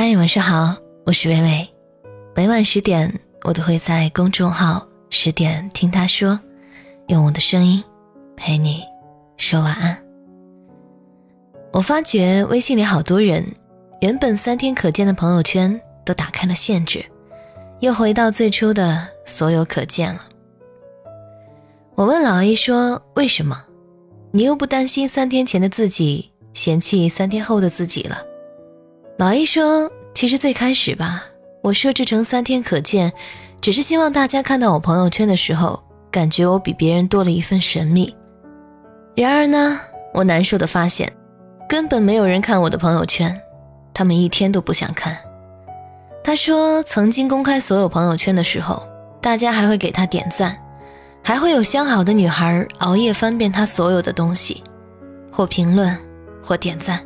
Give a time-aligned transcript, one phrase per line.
[0.00, 1.68] 嗨，晚上好，我是微微。
[2.32, 3.12] 每晚十点，
[3.42, 6.38] 我都会在公众号“十点听他说”，
[7.08, 7.82] 用我的声音
[8.36, 8.84] 陪你
[9.38, 10.00] 说晚安。
[11.72, 13.44] 我发觉微信里好多人，
[14.00, 17.04] 原本三天可见的朋友圈都打开了限制，
[17.80, 20.20] 又回到最初的所有可见了。
[21.96, 23.64] 我问老 A 说：“为什么？
[24.30, 28.22] 你又不担心三天前的自己嫌弃三天后的自己了？”
[29.18, 31.24] 老 A 说：“其实最开始吧，
[31.60, 33.12] 我设置成三天可见，
[33.60, 38.14] 只是希望大家看到我朋友圈的时候，感觉我比别人多了一份神秘。
[39.16, 39.80] 然而呢，
[40.14, 41.12] 我难受的发现，
[41.68, 43.36] 根本没有人看我的朋友圈，
[43.92, 45.16] 他们一天都不想看。”
[46.22, 48.80] 他说：“曾经公开所有朋友圈的时候，
[49.20, 50.56] 大家还会给他点赞。”
[51.24, 54.62] 还会有相好的女孩熬夜翻遍他所有的东西，
[55.32, 55.94] 或评论，
[56.40, 57.04] 或点赞。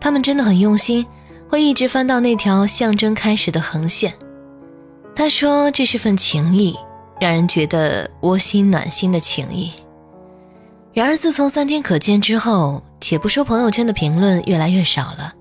[0.00, 1.06] 他们真的很用心，
[1.48, 4.12] 会一直翻到那条象征开始的横线。
[5.14, 6.76] 他说这是份情谊，
[7.20, 9.72] 让人觉得窝心暖心的情谊。
[10.92, 15.32] 然而自从三天可见之后，且不说朋友圈的评论越来越少了，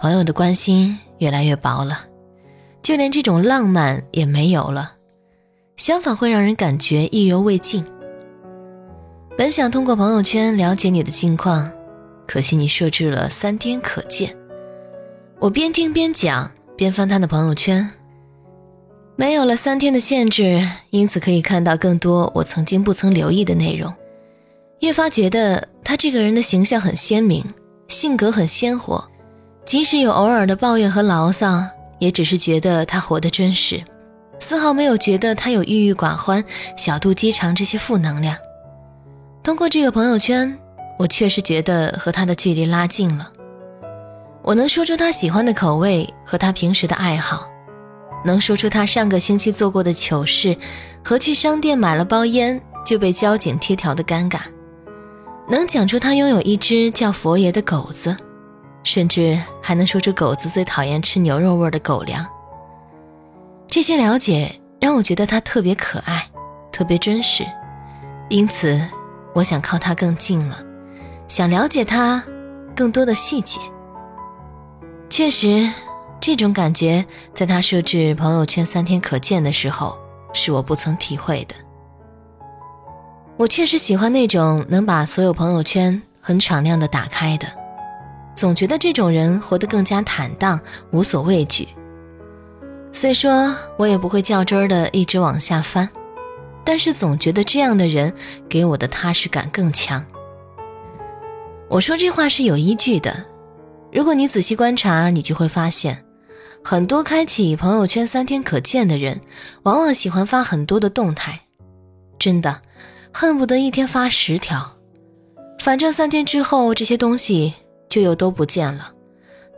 [0.00, 2.00] 朋友的关心越来越薄了，
[2.82, 4.92] 就连这种浪漫也没有了。
[5.76, 7.84] 相反，会让人感觉意犹未尽。
[9.36, 11.70] 本想通过朋友圈了解你的近况，
[12.26, 14.34] 可惜你设置了三天可见。
[15.40, 17.88] 我边听边讲，边翻他的朋友圈，
[19.14, 23.94] 没有了三天的限制，因此可以看到更多我曾经不曾留意的内容。
[24.80, 27.44] 越发觉得他这个人的形象很鲜明，
[27.86, 29.08] 性格很鲜活，
[29.64, 31.62] 即使有偶尔的抱怨和牢骚，
[32.00, 33.80] 也只是觉得他活得真实。
[34.40, 36.44] 丝毫没有觉得他有郁郁寡欢、
[36.76, 38.36] 小肚鸡肠这些负能量。
[39.44, 40.58] 通过这个朋友圈，
[40.98, 43.32] 我确实觉得和他的距离拉近了。
[44.48, 47.46] 我能说出他喜欢的口味和他平时的爱好，
[48.24, 50.56] 能说出他上个星期做过的糗事
[51.04, 54.38] 和去商店买了包烟就被交警贴条的尴尬，
[55.50, 58.16] 能讲出他拥有一只叫佛爷的狗子，
[58.84, 62.26] 甚至还能说出狗子最讨厌吃牛肉味的狗粮。
[63.66, 66.26] 这些了解让我觉得他特别可爱，
[66.72, 67.44] 特别真实，
[68.30, 68.80] 因此
[69.34, 70.58] 我想靠他更近了，
[71.28, 72.24] 想了解他
[72.74, 73.60] 更多的细节。
[75.18, 75.68] 确实，
[76.20, 79.98] 这种感觉在他设置朋友圈三天可见的时候，
[80.32, 81.56] 是我不曾体会的。
[83.36, 87.48] 我确实喜欢那种能把所有朋友圈很敞亮的打开的，
[88.32, 90.60] 总觉得这种人活得更加坦荡，
[90.92, 91.66] 无所畏惧。
[92.92, 95.88] 虽说我也不会较真儿的一直往下翻，
[96.62, 98.14] 但是总觉得这样的人
[98.48, 100.06] 给我的踏实感更强。
[101.68, 103.26] 我说这话是有依据的，
[103.90, 106.04] 如果你仔细观察，你就会发现，
[106.62, 109.18] 很多开启朋友圈三天可见的人，
[109.62, 111.40] 往往喜欢发很多的动态，
[112.18, 112.60] 真的
[113.12, 114.76] 恨不得一天发十条，
[115.60, 117.54] 反正三天之后这些东西
[117.88, 118.92] 就又都不见了，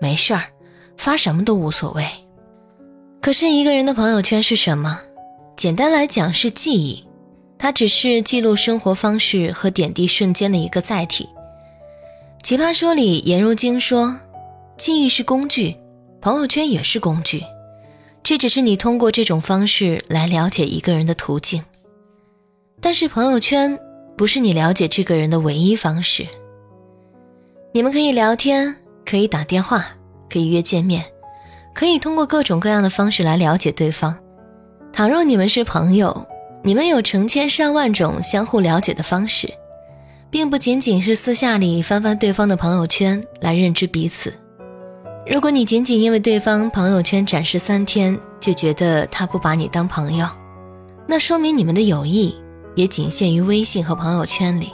[0.00, 0.44] 没事儿，
[0.96, 2.06] 发什么都无所谓。
[3.20, 5.00] 可是一个人的朋友圈是什么？
[5.56, 7.04] 简单来讲是记忆，
[7.58, 11.28] 它只是记录生活方式和点滴瞬间的一个载体。
[12.50, 14.18] 奇葩说里颜如晶说
[14.76, 15.76] ：“记忆是工具，
[16.20, 17.44] 朋友圈也是工具，
[18.24, 21.62] 这只是你通过这种方式来了解一个人的途径。
[22.80, 23.78] 但是朋友圈
[24.16, 26.26] 不是你了解这个人的唯一方式。
[27.72, 28.74] 你们可以聊天，
[29.06, 29.86] 可以打电话，
[30.28, 31.04] 可以约见面。”
[31.72, 34.18] 可以通过各种各样的方式来了解对方。
[34.92, 36.26] 倘若你们是朋友，
[36.64, 39.48] 你们有成千上万种相互了解的方式，
[40.30, 44.32] 并不仅仅是私下里翻翻对方的朋友圈来认知彼此。
[45.26, 50.26] 如果你仅仅因为对方朋友圈展示三天就觉得他不把你当朋友，
[51.06, 52.34] 那说明你们的友谊
[52.74, 54.72] 也仅限于微信和朋友圈里。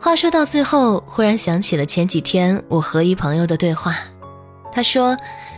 [0.00, 3.96] 话说到最后，忽然想起了前几天我和一朋友的对话。
[4.70, 5.16] 他说，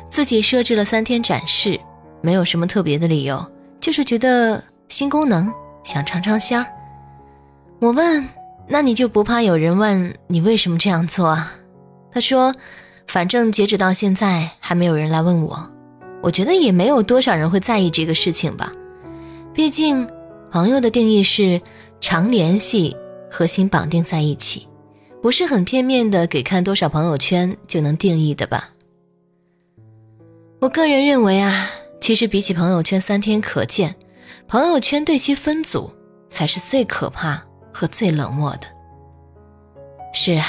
[0.09, 1.81] 自己设置了三天展示，
[2.21, 3.45] 没有什么特别的理由，
[3.81, 5.53] 就是觉得新功能
[5.83, 6.67] 想尝尝鲜儿。
[7.87, 8.29] 我问，
[8.67, 11.53] 那你就不怕有人问你为什么这样做啊？
[12.11, 12.53] 他说，
[13.07, 15.71] 反正截止到现在还没有人来问我，
[16.21, 18.73] 我觉得也没有多少人会在意这个事情吧。
[19.55, 20.05] 毕竟，
[20.51, 21.61] 朋友的定义是
[22.01, 22.97] 常联系
[23.31, 24.67] 和心绑定在一起，
[25.23, 28.71] 不是很片面的给看多少朋友圈就能定义的吧。
[30.59, 33.95] 我个人认为啊，其实比起朋友圈三天可见，
[34.49, 35.93] 朋友圈对其分组
[36.29, 37.46] 才是最可怕
[37.77, 38.67] 和最冷漠的。
[40.15, 40.47] 是啊，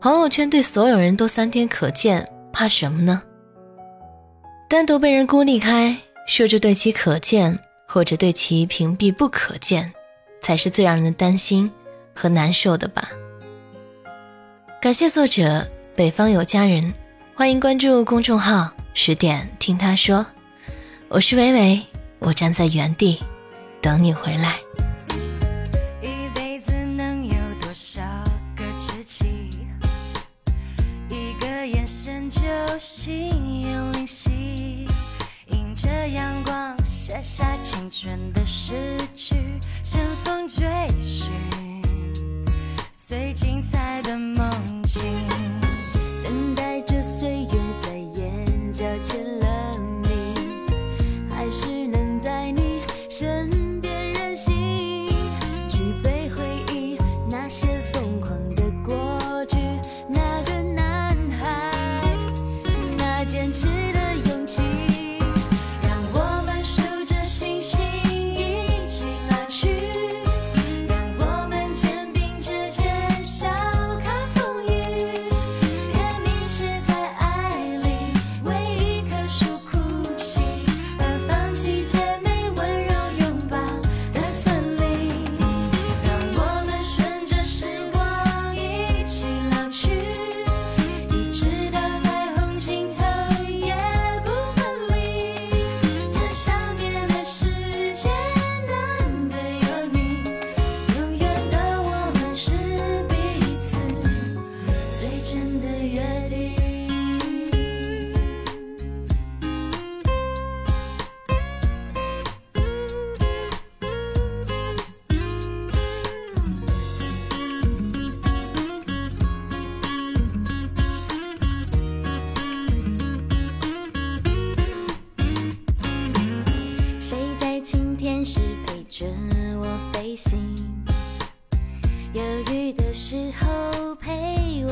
[0.00, 3.20] 朋友圈对所有人都三天可见，怕什么呢？
[4.68, 5.96] 单独被人孤立开，
[6.28, 7.58] 说着对其可见，
[7.88, 9.92] 或者对其屏蔽不可见，
[10.40, 11.68] 才是最让人担心
[12.14, 13.08] 和难受的吧。
[14.80, 15.66] 感谢作者
[15.96, 16.94] 北方有佳人，
[17.34, 20.24] 欢迎关注公众号十点听他说，
[21.08, 21.80] 我是伟伟，
[22.20, 23.20] 我站在原地
[23.80, 24.54] 等你回来。
[32.78, 34.86] 心有灵犀
[35.46, 38.74] 迎着阳光写下青春的诗
[39.14, 39.34] 句
[39.82, 40.66] 乘风追
[41.02, 41.26] 寻
[42.98, 44.50] 最精彩的梦
[44.82, 45.45] 境。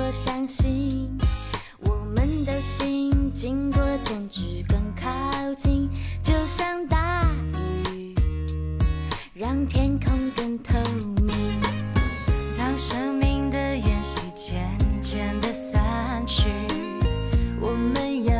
[0.06, 1.08] 我相信
[1.80, 5.88] 我们的心经过争执更靠近，
[6.22, 7.26] 就像大
[7.90, 8.14] 雨，
[9.32, 10.74] 让天空更透
[11.22, 11.34] 明。
[12.58, 16.50] 当生命的延续渐渐的散去，
[17.58, 18.33] 我们要